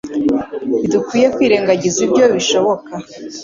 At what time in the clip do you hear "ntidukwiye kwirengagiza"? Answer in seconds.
0.77-1.99